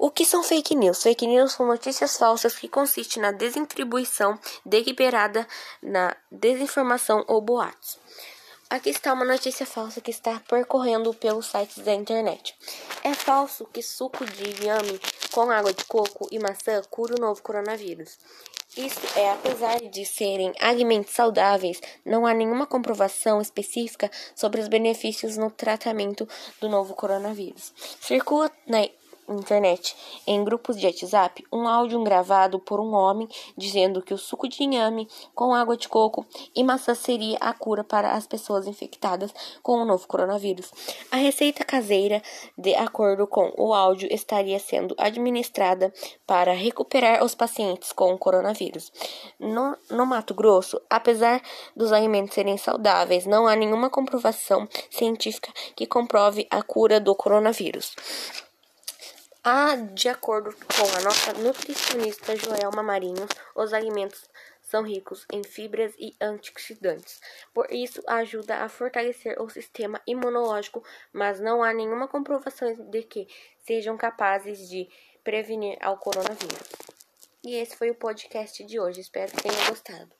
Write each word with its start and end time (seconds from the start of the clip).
O 0.00 0.12
que 0.12 0.24
são 0.24 0.44
fake 0.44 0.76
news? 0.76 1.02
Fake 1.02 1.26
news 1.26 1.54
são 1.54 1.66
notícias 1.66 2.16
falsas 2.16 2.54
que 2.54 2.68
consistem 2.68 3.20
na 3.20 3.32
desatribuição 3.32 4.38
deliberada, 4.64 5.44
na 5.82 6.16
desinformação 6.30 7.24
ou 7.26 7.40
boatos. 7.40 7.98
Aqui 8.70 8.90
está 8.90 9.12
uma 9.12 9.24
notícia 9.24 9.66
falsa 9.66 10.00
que 10.00 10.12
está 10.12 10.40
percorrendo 10.48 11.12
pelos 11.14 11.46
sites 11.46 11.78
da 11.78 11.92
internet. 11.92 12.54
É 13.02 13.12
falso 13.12 13.66
que 13.72 13.82
suco 13.82 14.24
de 14.24 14.62
inhame 14.62 15.00
com 15.32 15.50
água 15.50 15.72
de 15.72 15.84
coco 15.84 16.28
e 16.30 16.38
maçã 16.38 16.80
cura 16.88 17.16
o 17.18 17.20
novo 17.20 17.42
coronavírus. 17.42 18.18
Isso 18.76 19.00
é, 19.16 19.32
apesar 19.32 19.80
de 19.80 20.04
serem 20.04 20.52
alimentos 20.60 21.12
saudáveis, 21.12 21.80
não 22.04 22.24
há 22.24 22.32
nenhuma 22.32 22.66
comprovação 22.66 23.40
específica 23.40 24.08
sobre 24.36 24.60
os 24.60 24.68
benefícios 24.68 25.36
no 25.36 25.50
tratamento 25.50 26.28
do 26.60 26.68
novo 26.68 26.94
coronavírus. 26.94 27.72
Circula 28.00 28.52
na 28.66 28.86
internet, 29.34 29.96
em 30.26 30.42
grupos 30.44 30.78
de 30.78 30.86
WhatsApp, 30.86 31.44
um 31.52 31.68
áudio 31.68 32.02
gravado 32.02 32.58
por 32.58 32.80
um 32.80 32.94
homem 32.94 33.28
dizendo 33.56 34.02
que 34.02 34.14
o 34.14 34.18
suco 34.18 34.48
de 34.48 34.62
inhame 34.62 35.08
com 35.34 35.54
água 35.54 35.76
de 35.76 35.88
coco 35.88 36.26
e 36.54 36.64
maçã 36.64 36.94
seria 36.94 37.38
a 37.40 37.52
cura 37.52 37.84
para 37.84 38.12
as 38.12 38.26
pessoas 38.26 38.66
infectadas 38.66 39.32
com 39.62 39.80
o 39.80 39.84
novo 39.84 40.06
coronavírus. 40.06 40.72
A 41.10 41.16
receita 41.16 41.64
caseira, 41.64 42.22
de 42.56 42.74
acordo 42.74 43.26
com 43.26 43.52
o 43.56 43.74
áudio, 43.74 44.08
estaria 44.10 44.58
sendo 44.58 44.94
administrada 44.98 45.92
para 46.26 46.52
recuperar 46.52 47.24
os 47.24 47.34
pacientes 47.34 47.92
com 47.92 48.12
o 48.12 48.18
coronavírus. 48.18 48.92
No, 49.38 49.76
no 49.90 50.06
Mato 50.06 50.34
Grosso, 50.34 50.80
apesar 50.88 51.42
dos 51.76 51.92
alimentos 51.92 52.34
serem 52.34 52.56
saudáveis, 52.56 53.26
não 53.26 53.46
há 53.46 53.56
nenhuma 53.56 53.90
comprovação 53.90 54.68
científica 54.90 55.52
que 55.74 55.86
comprove 55.86 56.46
a 56.50 56.62
cura 56.62 57.00
do 57.00 57.14
coronavírus. 57.14 57.94
Ah, 59.44 59.76
de 59.76 60.08
acordo 60.08 60.52
com 60.52 60.96
a 60.98 61.02
nossa 61.02 61.32
nutricionista 61.34 62.36
Joelma 62.36 62.82
Marinhos, 62.82 63.30
os 63.54 63.72
alimentos 63.72 64.28
são 64.60 64.82
ricos 64.82 65.26
em 65.32 65.42
fibras 65.42 65.94
e 65.98 66.14
antioxidantes. 66.20 67.20
Por 67.54 67.72
isso, 67.72 68.02
ajuda 68.06 68.56
a 68.56 68.68
fortalecer 68.68 69.40
o 69.40 69.48
sistema 69.48 70.00
imunológico, 70.06 70.84
mas 71.12 71.40
não 71.40 71.62
há 71.62 71.72
nenhuma 71.72 72.08
comprovação 72.08 72.74
de 72.90 73.02
que 73.02 73.26
sejam 73.64 73.96
capazes 73.96 74.68
de 74.68 74.88
prevenir 75.24 75.78
ao 75.80 75.96
coronavírus. 75.96 76.68
E 77.42 77.54
esse 77.54 77.76
foi 77.76 77.90
o 77.90 77.94
podcast 77.94 78.62
de 78.64 78.78
hoje. 78.78 79.00
Espero 79.00 79.32
que 79.32 79.42
tenham 79.42 79.68
gostado. 79.68 80.17